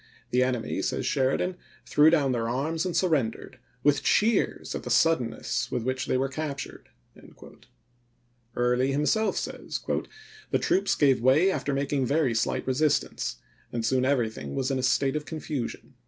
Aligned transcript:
The 0.31 0.41
enemy," 0.41 0.81
says 0.81 1.05
Sheridan," 1.05 1.57
threw 1.85 2.09
down 2.09 2.31
Febm27 2.31 2.33
their 2.33 2.49
arms 2.49 2.85
and 2.87 2.97
surrendered, 2.97 3.59
with 3.83 4.01
cheers 4.01 4.73
at 4.73 4.81
the 4.81 4.87
1865.' 4.89 4.93
suddenness 5.35 5.71
with 5.71 5.83
which 5.83 6.07
they 6.07 6.17
were 6.17 6.27
captured." 6.27 6.89
Early 8.55 8.91
himself 8.93 9.37
says, 9.37 9.79
"The 10.49 10.57
troops 10.57 10.95
gave 10.95 11.21
way 11.21 11.51
after 11.51 11.71
making 11.71 12.07
very 12.07 12.33
slight 12.33 12.65
resistance, 12.65 13.35
and 13.71 13.85
soon 13.85 14.03
everything 14.03 14.55
was 14.55 14.71
in 14.71 14.79
a 14.79 14.83
state 14.83 15.15
of 15.15 15.25
confusion." 15.25 15.93